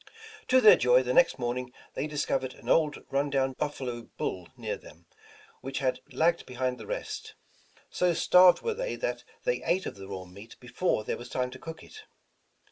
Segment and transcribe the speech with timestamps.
[0.47, 4.75] To their joy, the next morning they discovered an old run down buffalo bull near
[4.75, 5.05] them,
[5.61, 7.35] which had lagged behind the rest.
[7.91, 11.51] So starved were they that they ate of the raw meat before there was time
[11.51, 12.01] to cook it.